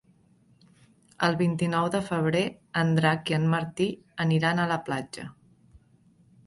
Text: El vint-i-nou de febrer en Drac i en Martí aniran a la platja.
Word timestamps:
El 1.27 1.37
vint-i-nou 1.41 1.89
de 1.97 2.01
febrer 2.07 2.43
en 2.83 2.91
Drac 3.01 3.33
i 3.35 3.37
en 3.41 3.47
Martí 3.55 3.89
aniran 4.27 4.65
a 4.65 4.69
la 4.75 4.81
platja. 4.91 5.33